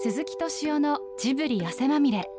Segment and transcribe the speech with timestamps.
[0.00, 2.30] 鈴木敏夫のジブリ汗まみれ。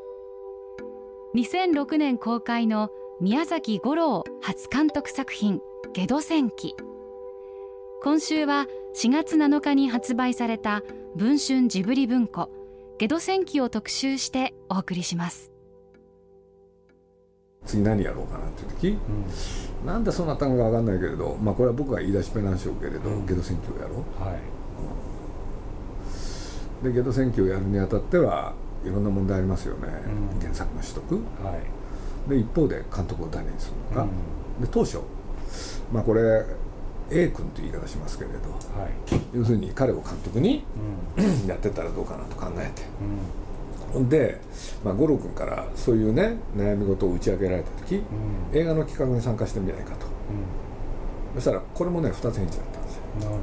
[1.35, 2.89] 2006年公開の
[3.19, 5.59] 宮崎五郎初監督作品
[5.91, 6.73] 「ゲド戦記」
[8.01, 8.65] 今週は
[8.95, 10.83] 4月7日に発売された
[11.17, 12.49] 文春ジブリ文庫
[12.97, 15.51] 「ゲド戦記」を特集してお送りします。
[17.65, 18.97] 次何やろうかなっていう時、
[19.81, 24.39] うん、なんでそうなったのか分かんないけれど、まあ、これは僕が言い出しっぺなんでしょうけれど、うん、ゲド戦記をやろう、はい、
[26.83, 29.87] でゲド戦記をやるにあたってはいろんな問題ありますよね、
[30.33, 31.59] うん、原作の取得、は
[32.27, 34.07] い、で一方で監督を誰にするのか、
[34.61, 34.99] で当初
[35.91, 36.45] まあこれ
[37.11, 38.91] A 君という言い方しますけれど、はい、
[39.33, 40.63] 要するに彼を監督に、
[41.47, 42.83] やってたらどうかなと考えて、
[44.07, 44.39] で、
[44.83, 47.99] まあ、五郎君からそういうね悩み事を打ち明けられた時、う
[48.55, 53.01] ん、映画の企画に参加してみないかと、うん、そしたらこれもね2つ返事だったんですよ。
[53.19, 53.39] なるほど、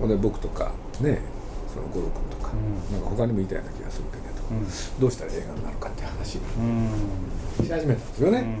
[0.00, 1.20] ほ、うんで僕とかね
[1.74, 4.30] その五郎君とか、うん、なんか他にもいたような気がするけれど、
[5.00, 8.58] どうしたら映画になるかっていう話にし始めたんですよね、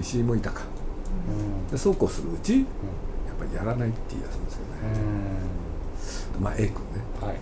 [0.00, 0.62] 石井もいたか、
[1.70, 2.66] でそうこうするうち、やっ
[3.38, 4.68] ぱりやらないって言い出すんですよね、
[6.40, 6.74] まあ A 君ね、
[7.20, 7.36] はい。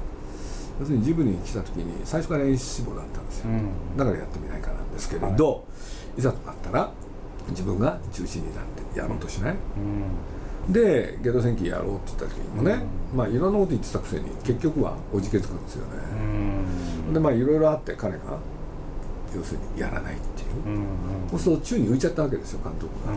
[0.79, 5.59] 要するにジブリに来た時に最初から演出志望だったんですよ、うん、だからやってみないかなんですけれど、は
[6.17, 6.93] い、いざとなったら
[7.49, 9.59] 自分が中心になってやろうとしない、うん、
[10.71, 18.19] でゲド戦記やろうって言った時にもね、うん、まあいろんなこと言ってたくせに結局はおじけつくんですよね、でまあいろいろあって彼が
[19.35, 20.87] 要するにやらないっていう、うん
[21.31, 23.13] そうすると宙に浮いちゃったわけですよ監督が、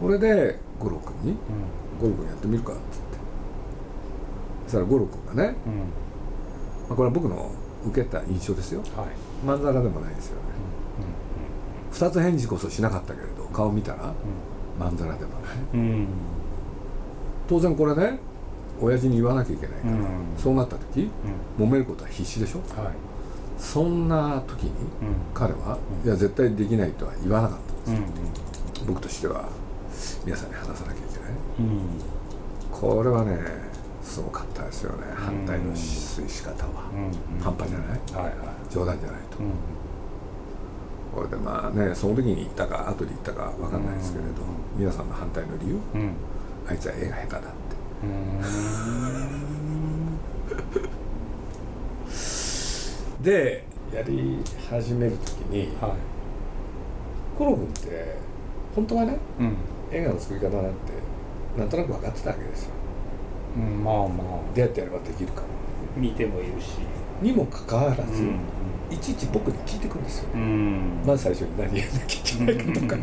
[0.00, 1.36] これで五郎君に
[2.00, 3.08] 「五郎君やってみるか」っつって。
[4.68, 5.56] そしたら五郎君がね、
[6.88, 7.50] まあ、これは僕の
[7.86, 10.42] 受けた印象ですよ、はい、まんざらでもないですよね、
[10.98, 11.02] う
[11.84, 14.12] んうん、2つ返事こそしなかったけれど顔見たら、
[14.78, 15.42] まんざらでもない、
[15.74, 16.06] うん、
[17.48, 18.18] 当然これね
[18.80, 19.94] 親父に言わなきゃいけないから、
[20.36, 21.10] そうなった時、
[21.58, 22.94] 揉めることは必死でしょ、はい、
[23.58, 24.70] そんな時に
[25.34, 29.48] 彼は、いや絶対できないとは言わなかったんですよ、僕としては
[30.24, 31.30] 皆さんに話さなきゃいけない、
[32.70, 33.36] これはね
[34.04, 36.90] すごかったですよね、反対の推し方は、
[37.42, 39.38] 半端じゃない、はいはい、冗談じゃないと、
[41.18, 44.30] これでまあねその時に言ったか後で言ったか分かんないですけれど、
[44.76, 45.80] 皆さんの反対の理由、
[46.68, 47.48] あいつは絵が下手だって。
[53.24, 54.38] でやり
[54.70, 55.92] 始める時に、はい、
[57.36, 58.16] コロ君って
[58.76, 59.56] 本当はね、うん、
[59.90, 60.92] 映画の作り方なんて
[61.58, 62.70] なんとなく分かってたわけですよ。
[63.56, 64.06] うん、まあまあ。
[64.06, 64.12] ど
[64.54, 65.42] うやってやればできるか
[65.96, 66.78] 見てもいるし。
[67.20, 68.38] にもかかわらず、うん、
[68.90, 70.34] いちいち僕に聞いてくるんですよ。
[70.34, 72.96] ね、うん、まず最初に何やんなきゃいけないかとか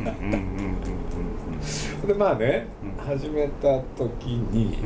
[2.08, 4.78] でまあね、始めた時に、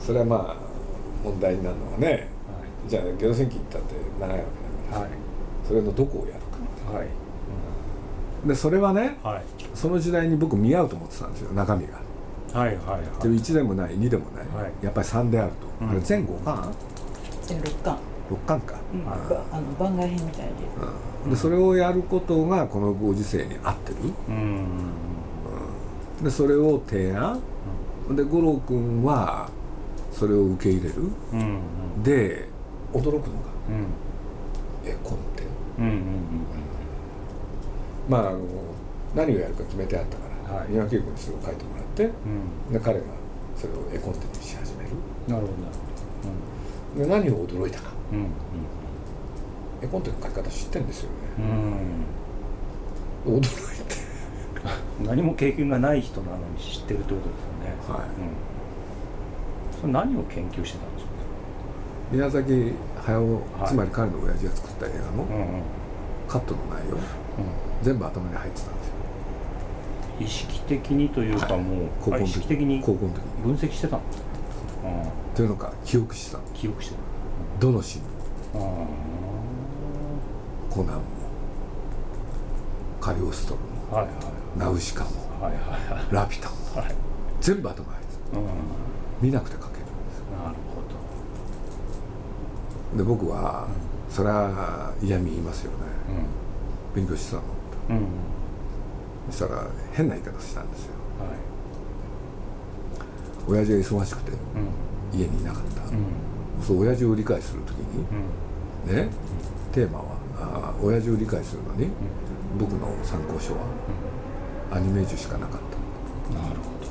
[0.00, 0.56] それはまあ
[1.24, 2.20] 問題になるのはね、はい、
[2.88, 5.10] じゃあゲド戦記行ったって長いわけだから、はい、
[5.66, 6.40] それのどこをやる
[6.90, 9.44] か、はい、でそれはね、はい、
[9.74, 12.00] その時代に僕見合うと思ってたんですよ中身が。
[12.52, 16.74] はいはいはい、でも1でもない2でもない、はい、やっぱり3であると、うん、あれ全5巻？
[17.42, 17.98] 全6巻
[18.30, 20.52] 6巻か、うん、あの番外編みたいで,、
[21.24, 23.96] うん、でそれをやることがこのご時世に合ってる、
[24.28, 24.90] うん。
[26.22, 27.40] でそれを提案、
[28.10, 29.48] で五郎君は
[30.12, 30.94] それを受け入れる、
[31.32, 31.58] うん
[32.02, 32.48] で
[32.92, 33.20] 驚くのが、
[33.68, 33.86] うん、
[34.84, 35.42] えコンテ、
[35.78, 36.00] うんうんうん、
[38.08, 38.40] まああの
[39.14, 40.22] 何をやるか決めてあったか
[40.52, 42.08] ら、はい、三輪稽古にそれを書いてもらって、う
[42.70, 43.04] ん、で彼が
[43.56, 44.90] それを絵コンテにし始める。
[45.26, 46.55] なるほど、うん、
[46.96, 48.26] で何を驚いたか、うんうん、
[49.82, 51.16] 絵コンテの書き方知ってんですよね、
[53.26, 54.06] うん、驚いて。
[55.04, 57.34] 何も経験がない人なのに知ってるってことで
[57.86, 58.00] すよね。
[58.00, 58.12] はい、う
[59.78, 61.10] ん、それ何を研究してたんですか？
[62.10, 62.72] 宮崎
[63.04, 65.26] 駿、つまり彼の親父が作った映画の
[66.26, 67.00] カットの内容、うん、
[67.82, 68.94] 全部頭に入ってたんですよ。
[70.18, 72.96] 意識的にというかもう、はい、意識的に分
[73.54, 74.20] 析してたんです
[75.34, 77.00] というのか記憶してた記憶してた。
[77.60, 78.04] どのシーン？
[80.70, 81.02] コナンも。
[83.00, 84.14] カリオストロも、はいはい、
[84.58, 85.10] ナウシカも、
[85.40, 86.94] はいはいはい、ラピュタも、はい、
[87.40, 88.40] 全部頭入ってた、
[89.22, 89.82] 見なくて書ける。
[89.82, 90.82] んですなるほ
[92.92, 92.98] ど。
[92.98, 93.68] で僕は、
[94.10, 95.78] それは嫌味言いますよね、
[96.96, 97.42] うん、勉強してたの、
[97.90, 98.08] うん。
[99.30, 101.28] そしたら変な言い方したんですよ、はい、
[103.48, 104.32] 親父が忙しくて
[105.12, 108.04] 家にいなかった、うん、そう親父を理解する時に、
[108.88, 109.08] うん、ね
[109.72, 110.04] テーマは
[110.38, 111.88] あ親父を理解するのに、
[112.58, 113.60] 僕の参考書は
[114.70, 115.60] アニメージュしかなかっ
[116.30, 116.34] た。
[116.34, 116.90] なるほど、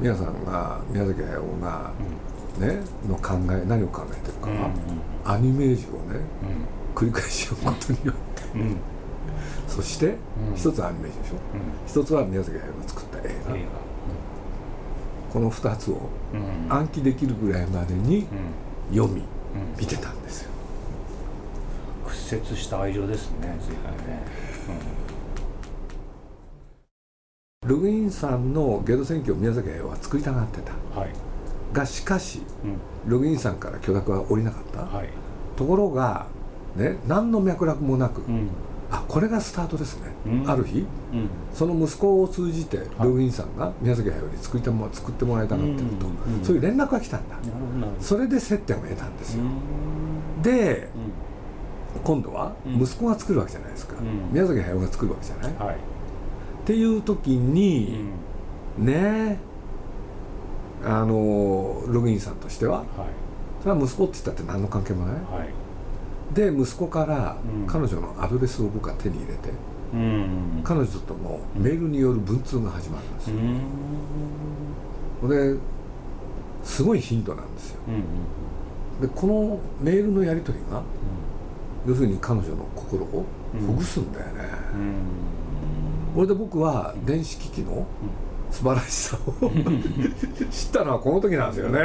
[0.00, 1.92] 皆さんが宮崎駿が
[2.58, 4.48] ねの考え何を考えてるか、
[5.24, 6.20] アニメージュをね、
[6.94, 8.42] 繰り返し読むことによって、
[9.68, 10.16] そして、
[10.54, 11.34] 一つはアニメージュでしょ、
[11.86, 13.54] 一つは宮崎駿が作った映画、
[15.32, 16.00] この2つを
[16.68, 18.26] 暗記できるぐらいまでに
[18.90, 19.22] 読み、
[19.78, 20.50] 見てたんですよ。
[22.08, 24.22] 屈折した愛情ですね随分ね、
[27.66, 31.10] ルグインさんのゲド選挙を宮崎駿は作りたがってた、はい、
[31.72, 32.66] がしかし、う
[33.06, 35.08] ん、ルグインさんから許諾は下りなかった、はい、
[35.56, 36.26] ところが
[36.76, 38.48] ね何の脈絡もなく、うん、
[38.90, 40.86] あこれがスタートですね、うん、ある日、
[41.52, 46.06] その息子を通じてルグインさんが宮崎駿に作りたも作ってもらいたがってると、
[46.44, 47.36] そういう連絡が来たんだ。
[48.00, 49.44] それで接点を得たんですよ、
[50.42, 50.88] で、
[52.02, 53.94] 今度は息子が作るわけじゃないですか、
[54.32, 55.76] 宮崎駿が作るわけじゃない、はい。
[55.76, 55.78] っ
[56.64, 58.04] ていう時に、
[58.78, 59.38] うん、ね
[60.84, 62.86] あのログインさんとしては、はい、
[63.62, 65.48] それは息子って言ったって何の関係もない、はい、
[66.34, 67.36] で息子から
[67.66, 69.50] 彼女のアドレスを僕は手に入れて、
[69.94, 73.36] うん、彼女とのメールによる文通が始まるんですよ、
[75.22, 75.62] うん、で
[76.64, 77.78] すごいヒントなんですよ、
[79.00, 80.82] でこのメールのやり取りが、
[81.86, 83.24] 要するに彼女の心を
[83.66, 84.42] ほぐすんだよね、
[86.14, 87.86] これで僕は電子機器の
[88.50, 89.50] 素晴らしさを
[90.50, 91.80] 知ったのはこの時なんですよね。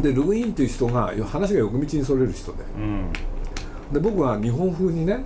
[0.00, 2.58] でルグインっていう人が話が横道にそれる人で、
[3.92, 5.24] で僕は日本風にね、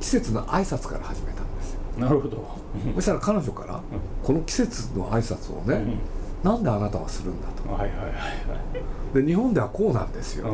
[0.00, 1.80] 季節の挨拶から始めたんですよ。
[1.98, 2.58] なるほど。
[2.94, 3.80] そしたら彼女から
[4.22, 5.98] この季節の挨拶をね、
[6.42, 7.68] なんであなたはするんだと。
[7.70, 8.12] はいはいはいは
[9.12, 10.46] い、で日本ではこうなんですよ。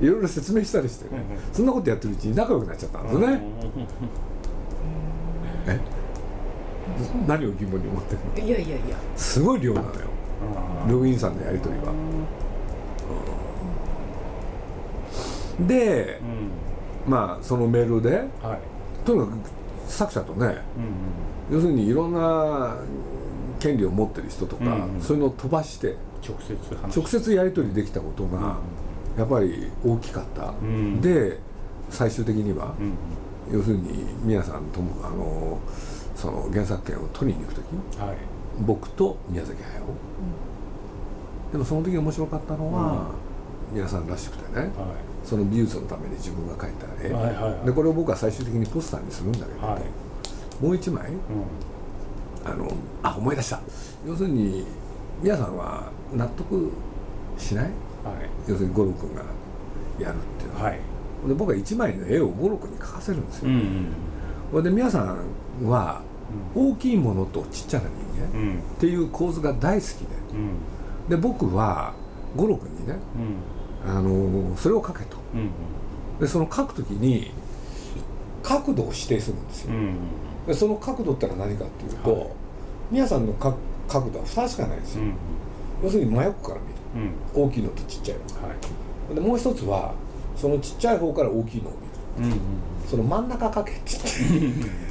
[0.00, 1.20] いろいろ説明したりしてね、
[1.52, 3.42] そんなことやってるうちに仲良くなっちゃったんですよね、
[5.66, 5.78] え？
[7.28, 8.48] 何を疑問に思ってるの？
[8.48, 8.96] いやいやいや。
[9.14, 9.92] すごい量なのよ。
[10.88, 11.92] ルグインさんのやり取りは、
[15.66, 16.20] で、
[17.06, 19.30] まあそのメールで、はい、とにかく
[19.88, 20.56] 作者とね、うんうん、
[21.56, 22.76] 要するにいろんな
[23.58, 25.96] 権利を持ってる人とか、うんうん、そういうのを飛ばして
[26.26, 26.56] 直接
[26.96, 28.54] 直接やり取りできたことが、うんうん。
[29.18, 31.38] やっぱり大きかった、うん、で
[31.90, 32.74] 最終的には、
[33.50, 35.58] うん、要するに宮さんともあの
[36.14, 37.64] その原作権を取りに行く時、
[37.98, 38.16] はい、
[38.60, 39.84] 僕と宮崎駿、
[41.52, 43.10] でもその時面白かったのは、
[43.72, 44.70] 皆さんらしくてね、はい、
[45.24, 51.10] その美術のために自分が描いた絵、はいはいはい、でこれを僕は最終的にポスターにするんだけど、はい、もう一枚、
[52.44, 53.60] あのあ思い出した。
[54.06, 54.64] 要するに
[55.22, 56.70] 皆さんは納得
[57.38, 57.64] しない？
[57.64, 57.72] はい、
[58.48, 59.22] 要するに五郎君が
[59.98, 60.58] やるっていうの。
[60.58, 60.78] は、はい、
[61.28, 63.94] で僕は1枚の絵を五郎君に描かせるんですよ、うん
[64.54, 65.16] うん、で皆さ
[65.62, 66.00] んは
[66.54, 67.86] 大きいものとちっちゃな
[68.24, 70.56] 人間っていう構図が大好きで、うん、
[71.10, 71.92] で僕は
[72.36, 72.94] 五郎君にね、
[73.84, 75.16] うん、あのそれを描けと、
[76.20, 77.32] でその描く時に
[78.44, 79.96] 角度を指定するんですよ、うん、
[80.46, 82.30] でその角度ってのは何かっていうと、はい、
[82.92, 83.56] 皆さんの角
[83.88, 85.04] 度は2しかないですよ、
[85.82, 86.60] 要するに真横から
[86.94, 88.54] 見る大きいのとちっちゃいの、は
[89.10, 89.92] い、でもう一つは
[90.36, 91.72] そのちっちゃい方から大きいのを
[92.18, 92.36] 見る、
[92.88, 94.70] その真ん中かけって言って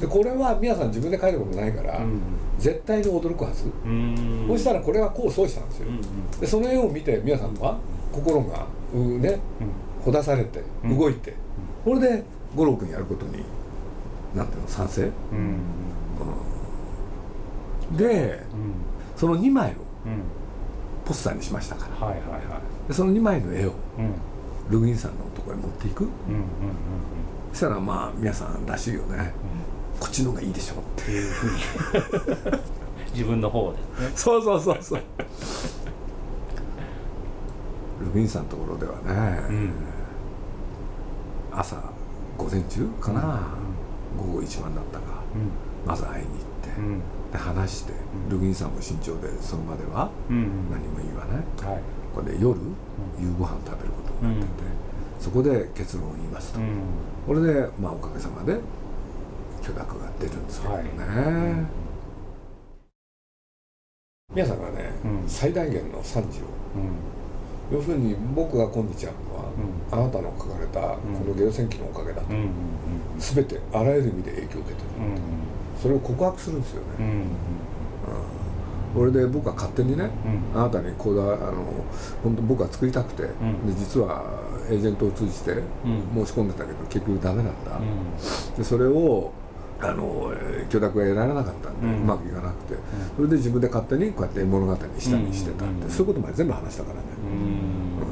[0.00, 2.20] でこれは皆さん自分で書いたことないから、うん、
[2.58, 7.78] 絶対に驚くはず、うん、そしたらこれはこうそうしたんですよ、うんうん、でその絵を見て皆さんは
[8.12, 9.40] 心がうね、
[10.04, 11.34] ほだされて動いて、
[11.84, 12.24] これで
[12.54, 13.42] 五郎君やることに
[14.34, 15.10] なんていうの賛成、
[17.96, 18.40] で、
[19.16, 19.74] その2枚を、
[21.04, 22.36] ポスターにしましたから、はいはいは
[22.84, 23.74] い、でその2枚の絵を、
[24.70, 26.44] ルグインさんのところへ持っていく、うんうんうんうん、
[27.50, 29.24] そしたらまあ皆さんらしいよね、うん、
[30.04, 31.56] こっちの方がいいでしょっていうふうに。
[33.14, 35.00] 自分の方で、ね、そうそうそうそう。
[38.04, 39.72] ルグインさんのところではね、うん、
[41.52, 41.76] 朝
[42.36, 44.26] 午前中かな、うん。
[44.26, 45.22] うん、午後一番だったか、
[45.86, 46.38] まず会いに行っ
[47.30, 47.94] て、で話して、
[48.28, 51.80] ルギンさんも慎重でその場では何も言わない、はい、
[52.14, 52.60] これで夜、
[53.18, 54.68] 夕ご飯食べることになってて、
[55.18, 56.60] そこで結論を言いますと、
[57.26, 58.60] これで、まあ、おかげさまで
[59.64, 60.82] 許諾が出るんですけどね、は
[64.32, 64.92] い、皆さんがね、
[65.26, 66.42] 最大限の賛辞を、
[67.72, 69.44] 要するに僕が今日あるのは、
[69.90, 72.28] あなたの書かれたこのゲオ戦記のおかげだと、
[73.18, 74.88] 全てあらゆる意味で影響を受けてる、
[75.80, 77.26] それを告白するんですよね、うん
[79.12, 80.08] で僕は勝手にね、
[80.54, 81.64] うん、あなたにこうだあの
[82.22, 84.22] 本当僕は作りたくて、うん、で実は
[84.70, 85.54] エージェントを通じて
[86.14, 87.80] 申し込んでたけど、結局ダメだった、
[88.56, 89.32] でそれを
[89.90, 90.32] あの
[90.70, 92.74] 許諾が得られなかったんで、うん、うまくいかなくて、
[93.16, 97.02] それで自分で勝手にこうやって物語にしたりしてたって、そういうことまで全部話したからね、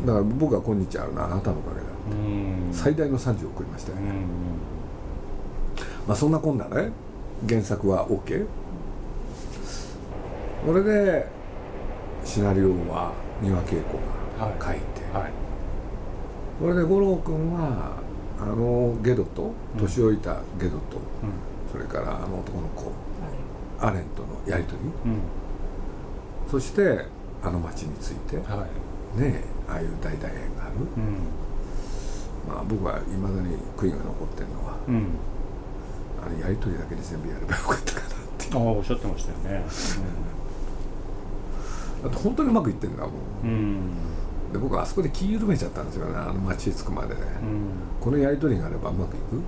[0.07, 1.93] だから僕は今日あるのはあなたのおかげだって、
[2.73, 4.13] 最大の賛辞を送りましたよね、
[6.07, 6.91] まあそんなこんなね
[7.49, 8.47] 原作は OK
[10.65, 11.27] これで
[12.25, 13.13] シナリオは
[13.43, 13.99] 丹羽恵子
[14.39, 15.23] が書いて、はい。
[15.25, 15.33] はい、
[16.61, 17.97] これで五郎君は
[18.41, 21.33] あのゲドと年老いたゲドと、うん、
[21.73, 22.93] それからあの男の子、
[23.81, 25.21] アレンとのやり取り、うん、
[26.51, 27.07] そして
[27.43, 28.67] あの町について、は
[29.17, 31.17] い、ねああいう大大円がある、うん、
[32.47, 34.77] まあ僕はいまだに悔いが残ってるのは、
[36.25, 39.65] あれやり取りだけで全部やればよかったかなってああおっしゃってましたよね、
[42.03, 43.91] だって本当にうまくいってんだもん。
[44.53, 46.15] で僕はあそこで気緩めちゃったんですよね。
[46.15, 47.15] あの町に着くまで。
[47.15, 49.41] ね、うん、このやり取りがあればうまくいく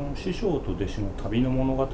[0.00, 1.86] その師匠と弟子の旅の物語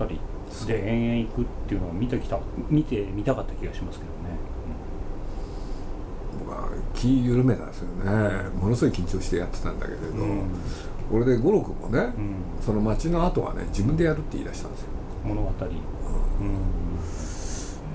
[0.66, 2.38] で延々行くっていうのを見てきた
[2.70, 4.38] 見てみたかった気がしますけどね、
[6.34, 8.48] うん、僕は気緩めたんですよね。
[8.50, 10.48] ものすごい緊張してやってたんだけれど、うん、
[11.10, 12.12] これで五郎君もね、
[12.60, 14.88] その町の後はね自分でやるって言い出したんですよ。
[15.24, 15.50] 物語。
[15.50, 16.56] うん。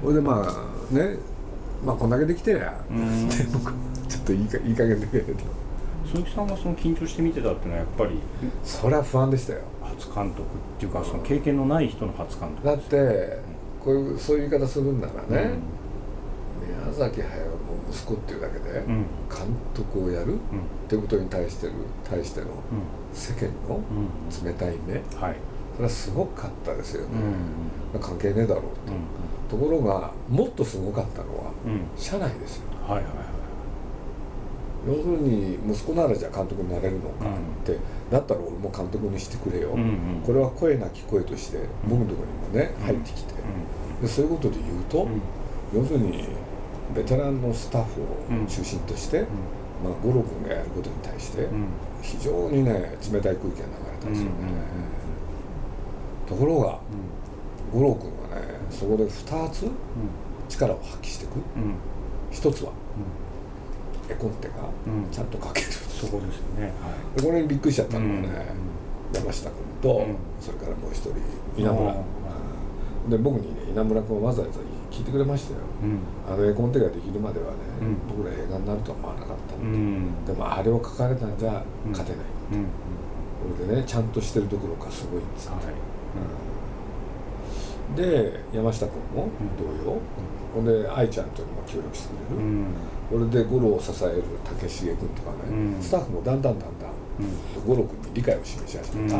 [0.01, 1.15] それでまあね
[1.85, 3.71] まあこんだけできてりゃ って僕
[4.09, 5.61] ちょっといいかいい加減だけど。
[6.11, 8.19] 鈴木さんがその緊張して見てたっていうのはやっぱり
[8.65, 9.61] それは不安でしたよ
[10.01, 10.45] 初監督っ
[10.79, 13.37] ていうかその経験のない人の初監督だって
[13.83, 15.53] こういうそういう言い方するんならね、
[16.61, 17.55] 宮崎駿の
[17.91, 19.07] 息子っていうだけで監
[19.73, 20.37] 督をやる、っ
[20.87, 21.73] ていうことに対してる
[22.07, 22.47] 対しての
[23.11, 23.81] 世間の
[24.45, 25.35] 冷たい目、はい、
[25.75, 27.09] それはすごかったですよね、
[27.99, 28.63] 関係ねえだろう
[29.49, 31.51] と、ところがもっとすごかったのは、
[31.97, 33.13] 社内ですよ、はいはいはい、
[34.87, 37.77] 要するに息子ならじゃあ監督になれるのかって、
[38.09, 43.33] だったら俺も監督にしてくれよ、うんうん、これは声なき声として僕のところにもね、入ってきて、
[44.01, 45.07] でそういうことで言うと、
[45.73, 46.25] 要するに
[46.95, 48.05] ベテランのスタッフを
[48.47, 49.21] 中心として、
[49.83, 51.47] まあ、五郎君がやることに対して
[52.01, 54.31] 非常にね冷たい空気が流れたんですよね、
[56.27, 56.79] ところが、
[57.71, 59.69] 五郎君はねそこで2つ
[60.49, 61.33] 力を発揮していく、
[62.31, 62.71] 一つは、
[64.11, 64.53] 絵コンテが
[65.11, 66.73] ちゃんと描ける、そこですよね、
[67.15, 68.29] でこれにびっくりしちゃったのがね、
[69.13, 70.05] 山下君と、
[70.39, 71.15] それからもう一人
[71.57, 71.95] 稲村、
[73.09, 74.59] で僕にね稲村君わざわざ
[74.91, 75.59] 聞いてくれましたよ、
[76.29, 77.57] あの絵コンテができるまではね、
[78.09, 79.65] 僕ら映画になるとは思わなかったって、
[80.27, 82.57] でもあれを描かれたんじゃ勝てないって、
[83.41, 85.51] これでねちゃんとしてるどころかすごいんですっ
[87.95, 89.99] て、で山下君も同様、
[90.53, 92.41] ほんで愛ちゃんというのも協力してくれる、
[93.11, 96.91] これで五郎を支える武重君とかね、スタッフもだんだんだんだん
[97.67, 99.19] 五郎君に理解を示し始めた、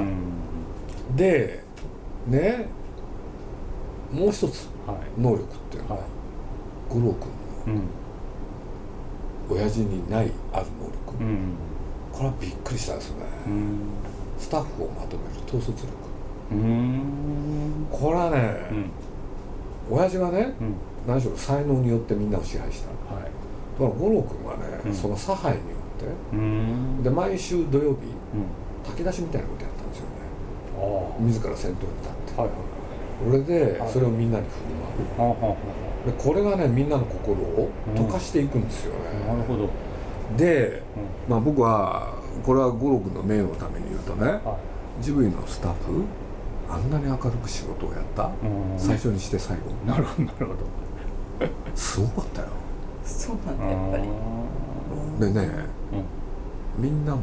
[1.16, 1.64] で
[2.28, 2.68] ね
[4.14, 4.70] もう一つ
[5.18, 6.04] 能力っていうのは、
[6.90, 7.14] 五郎
[7.66, 7.82] 君の
[9.50, 10.96] 親父にないある能力、
[12.14, 13.26] これはびっくりしたんですよね、
[14.40, 16.12] スタッフをまとめる統率力。
[17.92, 18.68] これはね、
[19.90, 20.76] うん、親父はね、うん、
[21.08, 23.32] 何しろ才能によってみんなを支配した、はい、
[23.82, 27.98] だから五郎君はね、うん、その差配によってで毎週土曜日、
[28.84, 30.12] 炊き出しみたいなことやったんですよね。
[31.20, 34.76] 自ら先頭に立って、はいはい、それでそれをみんなに振る
[35.18, 35.56] 舞う、は
[36.06, 39.70] い、でこれがねみんなの心を溶かしていくんですよね、なるほど。
[40.38, 40.84] で、
[41.28, 44.58] まあ僕はこれは五郎君の名誉のために言うとね、は
[45.00, 46.04] い、ジブリのスタッフ
[46.70, 48.32] あんなに明るく仕事をやった、
[48.78, 49.72] 最初にして最後。
[49.86, 50.60] なるほどなるほど。
[51.76, 52.48] すごかったよ
[53.04, 54.04] そうなんだやっぱり。
[55.20, 55.66] でね、
[56.78, 57.22] みんなも、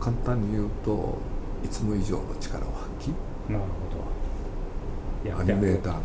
[0.00, 1.18] 簡単に言うと
[1.64, 3.52] いつも以上の力を発揮。
[3.52, 5.40] なるほど。
[5.40, 6.00] アニメーターが、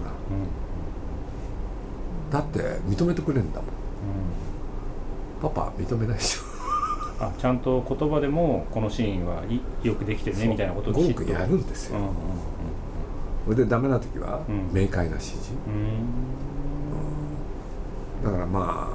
[2.31, 3.69] だって認めてくれるんだもん、
[5.41, 6.43] パパ認めないでしょ。
[7.21, 11.99] あちゃんと言葉でもこのシーンはいよくできてるねみたいなことをきちやるんですよ、
[13.43, 14.39] それでダメな時は
[14.71, 16.07] 明快な指示、うん、
[18.23, 18.89] だからま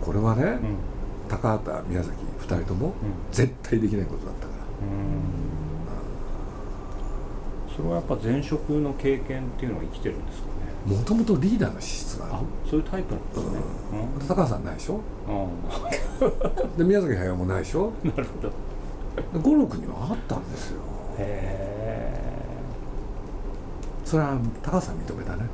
[0.00, 0.58] あこれはね、
[1.28, 2.92] 高畑宮崎2人とも
[3.32, 4.52] 絶対できないことだったか
[7.70, 10.50] ら、それはやっぱ前職の経験っていうのは生きてるんですか
[10.86, 12.46] もともとリーダーの資質がある。
[12.68, 13.60] そういうタイプなんですね、
[14.20, 15.48] うん、高橋さんないでしょ、うん、
[16.78, 17.92] で宮崎駿もないでしょ？
[18.02, 19.40] なるほど。
[19.40, 20.80] 五六にはあったんですよ。
[21.18, 22.20] へえ。
[24.04, 25.44] それは高橋さん認めたね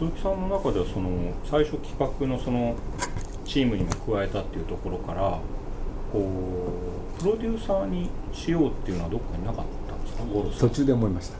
[0.00, 1.10] 鈴木さんの中ではその
[1.44, 2.74] 最初企画のその
[3.44, 5.38] チームにも加えたっていうところから
[6.10, 6.26] こ
[7.18, 10.24] うプロデューサーにしようっていうのはどっかになかったんですか？
[10.24, 11.36] ゴロ途中で思いました。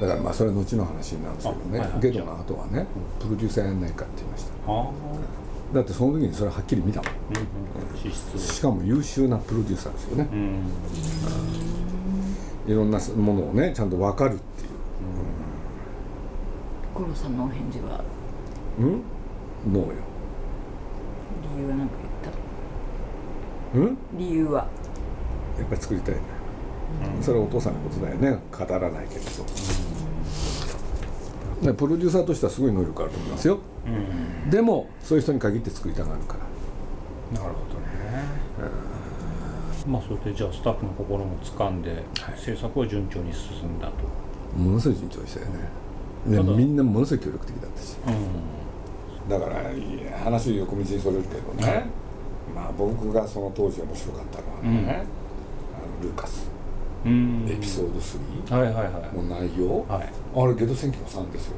[0.00, 2.86] だからまあそれは後の話なんですけどね、はいはい、ゲドの後はね、
[3.18, 4.50] プロデューサーやんないかって言いました。
[5.72, 10.28] だってその時にそれはっきり見たもん、うん、しかも優秀なプロデューサーですよね、
[12.66, 14.53] いろんなものをねちゃんと分かるって
[16.94, 18.04] 五郎さんのお返事は。
[18.78, 19.02] うん？
[19.72, 19.94] ノーよ。
[21.56, 23.78] 理由は何か言った？
[23.78, 23.98] うん？
[24.18, 24.68] 理由は。
[25.58, 26.20] やっぱり作りたいね、
[27.16, 28.38] うん、それはお父さんのことだよね。
[28.50, 29.44] 語らないけれど、
[31.70, 33.58] うん、プロデューサーとしてはすごい能力あると思いますよ、
[34.44, 37.40] うん、でもそういう人に限って作りたがるから。
[37.40, 37.86] なるほどね、
[39.86, 42.02] うん、まあそれでじゃあスタッフの心も掴んで、はい、
[42.36, 43.94] 制作は順調に進んだと。
[44.58, 45.68] ものすごい順調でしたよね、
[46.26, 47.96] ねみんなものすごい協力的だったし、
[49.28, 49.56] だから
[50.24, 51.86] 話横道にそれるけどね、
[52.54, 55.04] まあ僕がその当時面白かったのはね、
[55.76, 56.52] あのルーカス。
[57.06, 57.08] エ
[57.60, 61.56] ピソード3の内容、はい、あれゲド戦記の3ですよ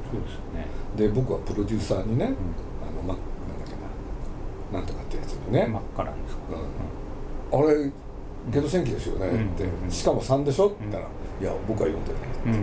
[0.53, 0.67] ね。
[0.97, 2.35] で僕はプロデューサーにね、あの
[3.03, 3.77] まなんだっけ
[4.75, 5.69] ななんとかってやつにね。
[5.69, 6.43] 真っ赤なんですか、
[7.53, 7.93] うん、あれ
[8.51, 10.67] ゲド戦記ですよねって、しかも3でしょ？
[10.67, 11.07] って言ったら、
[11.41, 12.19] いや僕は読んでな
[12.57, 12.61] い、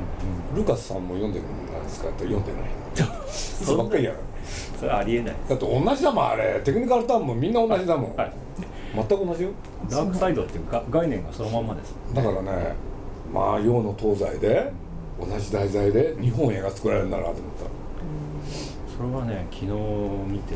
[0.56, 2.10] ルカスさんも読んでるんですか？
[2.10, 2.62] って読んでない。
[3.30, 4.12] そばっかりや。
[4.12, 4.18] る
[4.78, 5.36] それはありえない。
[5.48, 6.60] だって同じだもんあれ。
[6.64, 8.34] テクニカルターンもみんな同じだもん、はい、
[8.96, 9.50] 全く同じよ。
[9.90, 12.76] ダークサイドっていうか概念がそのまんまです、だからね
[13.34, 14.72] まあ洋の東西で
[15.20, 17.84] 同じ題材で日本映画作られるんだなと思った。
[18.98, 19.72] それはね昨日
[20.28, 20.56] 見て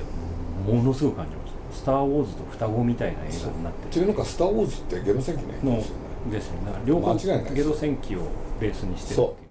[0.66, 8.22] ものすごく感じました「スター・ウォーズ」と双子みたいな映画になってっていうのか「スター・ウォーズ」ってゲド戦記の映画ですよねですよね両方ゲド戦記を
[8.60, 9.48] ベースにしてるそう。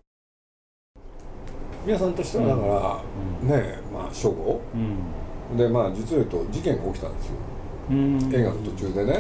[1.87, 3.03] 皆さんとしてはだから、
[3.43, 7.33] うん、ねまあ初号、うん、でまあ実を言うと事件が起きたんですよ、
[7.91, 9.13] うん、映画の途中でね、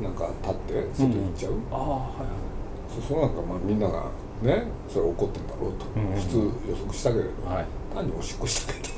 [0.00, 3.00] なんか立って外に行っちゃう、ああはいはい。
[3.02, 4.04] そその中まあみんなが
[4.40, 6.36] ねそれ怒ってんだろうと、普通
[6.70, 8.88] 予測したけれど、はい、単におしっこしたけど。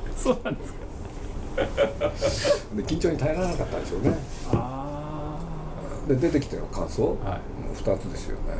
[0.16, 0.80] そうなんですか。
[2.76, 4.14] で緊張に耐えられなかったんでしょうね。
[4.52, 4.89] ああ
[6.10, 7.42] で出てきての感想、はい、
[7.76, 8.54] 2つですよね。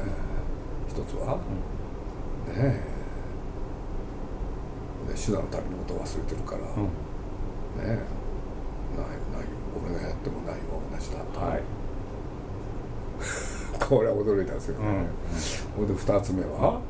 [0.89, 1.43] 一つは、ね
[2.55, 2.63] え。
[2.63, 2.81] ね
[5.17, 6.67] 手段の旅のことを忘れてるから、うん、
[7.83, 7.99] ね
[8.97, 9.47] ないない
[9.85, 10.61] 俺がやってもないは
[10.93, 11.63] 同じだと、はい、
[13.81, 15.07] これは驚いたんですよね、
[15.77, 15.89] ほ、うん。
[15.89, 16.81] で2つ目は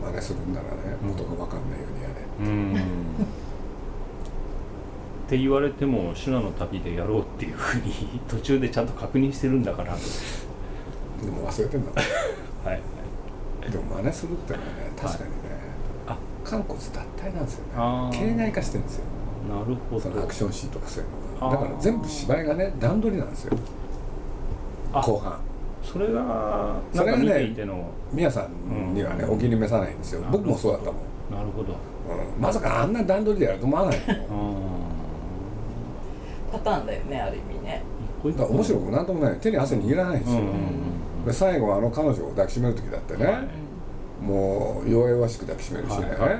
[0.00, 2.74] 真似するんならね元が分かんないようにやれ、うん
[5.26, 9.94] って言われても修羅の旅でやろうっていうふうに 途中でちゃんと確認してるんだから。
[9.94, 11.90] でも忘れてんだ。
[12.68, 12.80] はい、
[13.70, 15.36] でも真似するってのはね確かにね、
[16.44, 16.84] 肝骨脱
[17.16, 18.10] 退なんですよね。
[18.12, 19.04] 形骸化してるんですよ。
[19.48, 20.00] なるほど。
[20.00, 21.56] そのアクションシーンとかそういうのが。
[21.56, 23.56] だから全部芝居がね段取りなんですよ。
[24.92, 25.38] 後半。
[25.82, 27.54] それがそれがね
[28.12, 30.22] 宮さんにはね、お気に召さないんですよ。
[30.30, 31.12] 僕もそうだったもん。
[31.32, 33.98] なるほど、うん、まさかあんな段取りでやると思わない
[36.52, 37.82] パターンだよねある意味ね。
[38.36, 39.38] だ面白くなんともない。
[39.40, 40.40] 手に汗握らないんですよ、
[41.26, 43.48] で最後あの彼女を抱きしめる時だってね、
[44.20, 46.38] もう弱々しく抱きしめるしね、はいはいはい、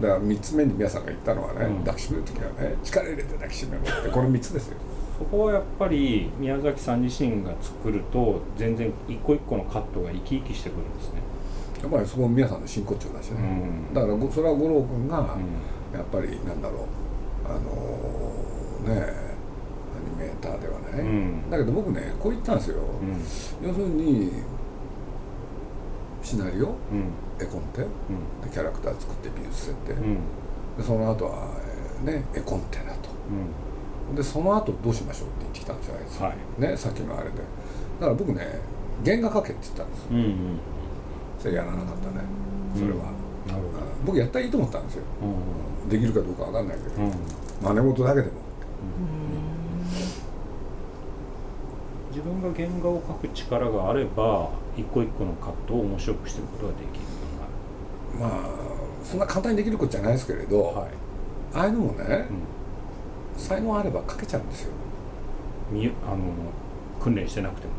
[0.00, 4.76] だから3つ目に皆さんが言ったのはね、うん、抱きしめる時はね力入れて抱きしめるってこの3つですよ。
[5.18, 11.20] そこはやっぱり宮崎さん自身が作ると全然一個一個のカットが生き生きしてくるんですね。
[11.82, 15.36] やっぱりそこも皆さんの真骨頂だしね、うん、だからそれは五郎君が
[15.92, 16.80] やっぱりなんだろう。
[16.80, 17.05] あのー、
[18.86, 22.76] ねアニメーターではね、うん、だけど僕ねこう言ったんですよ、
[23.62, 24.30] 要するに
[26.22, 26.74] シナリオ、
[27.40, 27.86] 絵コンテ、で
[28.52, 31.48] キャラクター作って美術設定、でその後は、
[32.04, 33.10] ね絵コンテだと、
[34.14, 37.36] でその後どうしましょうって言ってきたんですよあいつ、はい、ねさっきのあれで。
[38.00, 38.60] だから僕ね
[39.04, 40.58] 原画描けって言ったんです、うんうん、
[41.38, 42.24] それやらなかったね。
[42.74, 43.12] それは、
[43.46, 43.86] なるほど。
[44.04, 47.12] 僕やったらいいと思ったんですよ、うん、できるかどうか分かんないけど、うん、
[47.62, 48.32] 真似事だけでも、
[52.10, 57.04] 自分が原画を描く力があれば一個一個のカットを面白くしてることができる
[58.18, 58.66] まあ
[59.04, 60.90] そんな簡単にできることじゃないですけれど、はい、
[61.54, 62.26] ああいうのもね、
[63.34, 64.72] うん、才能あれば描けちゃうんですよ。
[65.70, 66.16] みあの
[67.00, 67.72] 訓練してなくても、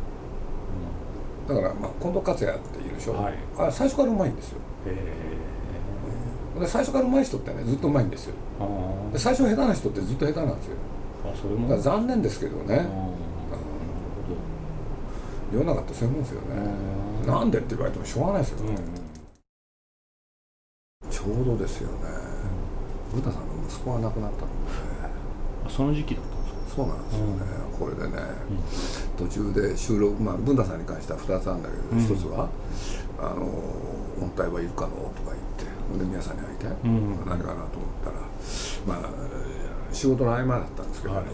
[1.50, 4.60] うん、だから、まあ、近藤克也っているでしょ、はい、あ最初からうまいんですよ。
[4.86, 5.48] へえ
[6.60, 8.36] で最初からうまい人ってねずっとうまいんですよ。
[9.14, 10.76] で最初下手な人ってずっと下手なんですよ。
[11.26, 11.78] あそれも。
[11.78, 12.88] 残念ですけどね。
[15.54, 16.48] 世の中ってそういうもんですよね。
[17.26, 18.60] なんでって言われてもしょうがないですよ。
[18.66, 18.76] ね、
[21.04, 21.96] うん、ちょうどですよね、
[23.14, 24.48] うん、ブタさんの息子が亡くなったの。
[25.68, 26.76] でその時期だったんですか？
[26.78, 27.32] そうなんですよね、
[27.72, 28.22] うん、これでね、
[29.20, 32.50] うん、途中で収録まあ文太さんに関しては2つあるんだけど、うん、1つは
[33.20, 33.46] 「あの
[34.22, 35.66] 音体はいるかの?」とか言って
[35.98, 37.64] で皆さんに会いたい、うん、何かなと思っ
[38.04, 38.18] たら
[38.88, 39.10] まあ
[39.94, 41.26] 仕事の合間だったんですけど、はい、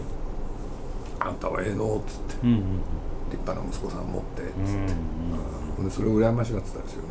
[1.20, 2.58] あんたはええの?」っつって、うんうん、
[3.30, 4.94] 立派な息子さん持って」っつって、
[5.82, 7.08] うん、それを羨ましがってたんですよね、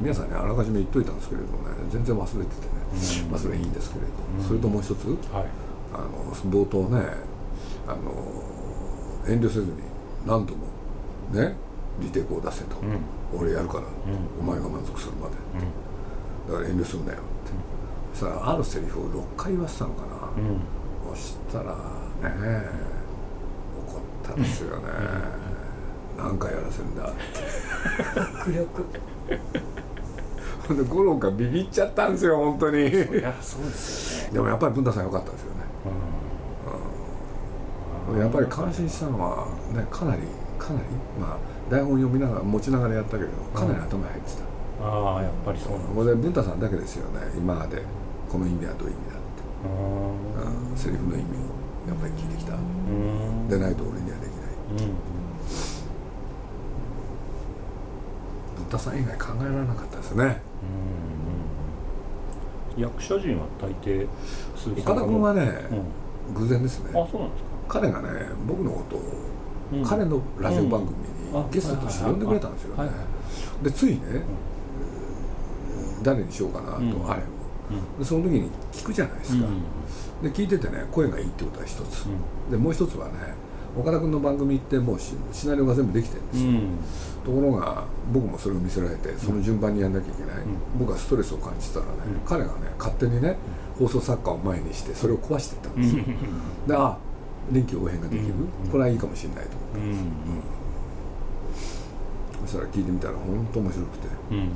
[0.00, 1.74] 皆さんにあらかじめ言っといたんですけれどもね。
[1.90, 5.46] 全然忘れててね、まあそれいいんですけれど、それともう一つ、はい、
[5.92, 7.06] あの冒頭ね
[7.86, 7.98] あの
[9.26, 9.72] 遠慮せずに
[10.26, 10.66] 何度も
[11.32, 11.54] ね
[12.00, 12.76] リテイクを出せと、
[13.32, 13.84] 俺やるから、
[14.40, 15.34] お前が満足するまで、
[16.48, 17.52] だから遠慮すんなよって、
[18.12, 20.08] そしたらあるセリフを6回言わせたのかな、
[21.10, 21.74] そしたら
[22.22, 22.68] ね
[23.88, 24.84] 怒ったんですよね、
[26.18, 27.12] 何回やらせんだ
[28.40, 28.84] 迫力。
[30.66, 32.88] で五郎がビビっちゃったんですよ本当に。
[32.88, 34.34] いやそうですよね。
[34.34, 35.60] でもやっぱり文太さん良かったですよね、
[38.12, 40.22] うん、やっぱり感心したのはねかなり
[40.58, 40.86] かなり。
[41.20, 41.38] まあ
[41.70, 44.42] 台本読みながら持ちながらやったけどかなり頭に入ってた、
[44.82, 47.20] ああやっぱりそうなんです、ね、文太さんだけですよね。
[47.36, 47.82] 今まで。
[48.26, 49.22] この意味はどういう意味だって、
[50.70, 51.26] うん、セリフの意味を
[51.86, 52.56] やっぱり聞いてきた。
[53.48, 54.94] でないと俺にはできない、うん。
[58.56, 60.40] 文太さん以外考えられなかったですね。
[62.76, 64.08] 役者陣は大抵
[64.82, 65.68] 岡田君はね、
[66.26, 66.90] うん、偶然ですね。
[66.90, 67.48] あそうなんですか。
[67.68, 68.08] 彼がね
[68.48, 69.02] 僕のことを、
[69.74, 72.90] うん、彼のラジオ番組にゲストとして呼んでくれたんですよね、
[73.62, 74.00] でついね、
[76.04, 77.24] 誰にしようかなと、あれを、
[77.98, 79.46] でその時に聞くじゃないですか、
[80.22, 82.06] で聞いててね声がいいってことは一つ、
[82.50, 83.14] でもう一つはね
[83.76, 86.52] 岡田君の番組ってもうシナリオが全部できてるんですよ、
[87.24, 90.36] ところが僕もそれを見せられてその順番にやんなきゃいけない、
[90.78, 91.90] 僕はストレスを感じたらね、
[92.24, 93.36] 彼がね勝手にね
[93.78, 96.04] 放送作家を前にしてそれを壊していったんですよ、
[96.68, 96.96] であ
[97.50, 98.34] 臨機応変ができる、
[98.70, 99.96] これはいいかもしれないと思ったんで
[101.56, 101.84] す、
[102.42, 104.50] そしたら聞いてみたら本当面白くて、うん、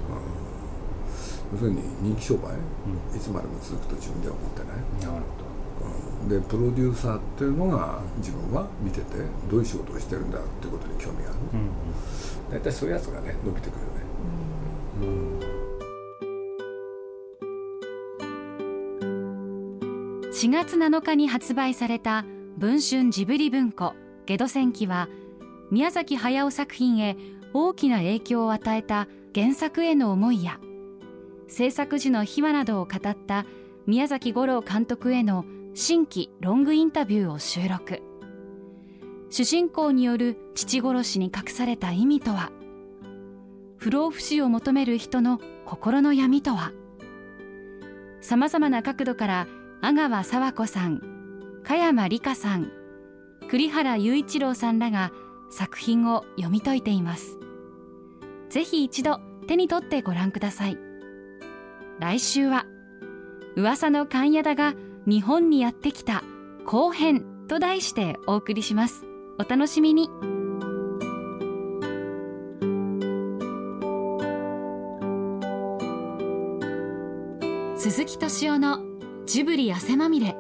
[1.53, 4.77] 要するに人気商売、うん、いつまでも続くと自分では思ってない？
[5.01, 5.47] なるほど、
[6.23, 9.05] うん、でプロデューサーっていうのが自分は見てて
[9.51, 11.39] どういう仕事をしてるんだっていうことに興味がある、
[12.51, 14.03] 大体そういうやつがね伸びてくるよね、
[20.33, 22.25] 4月7日に発売された
[22.59, 23.95] 文春ジブリ文庫
[24.27, 25.09] ゲド戦記は
[25.71, 27.17] 宮崎駿作品へ
[27.55, 30.59] 大きな影響を与えた原作への思いや
[31.49, 33.47] 制作時の秘話などを語った
[33.87, 38.03] 宮崎五郎監督への新規ロングインタビューを収録。
[39.31, 42.51] 主人公による父殺しに隠された意味とは？
[43.77, 46.73] 不老不死を求める人の心の闇とは？
[48.21, 49.47] さまざまな角度から
[49.81, 51.01] 阿川佐和子さん
[51.63, 52.73] 加山里香さん
[53.49, 55.13] 栗原雄一郎さんらが
[55.51, 57.39] 作品を読み解いています。
[58.51, 60.88] ぜひ一度手に取ってご覧ください。
[62.01, 62.65] 来週は
[63.57, 64.75] 噂の勘屋田が
[65.07, 66.23] 日本にやってきた
[66.65, 69.05] 後編と題してお送りします。
[69.39, 70.11] お楽しみに。
[77.77, 78.81] 鈴木敏夫の
[79.25, 80.37] ジブリ汗まみれ。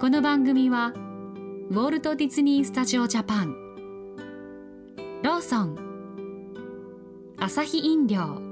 [0.00, 0.92] この番組は
[1.70, 3.56] ウォルト・ディズニー・スタジオ・ジャパン。
[5.22, 5.76] ローソン。
[7.38, 8.51] アサヒ飲料。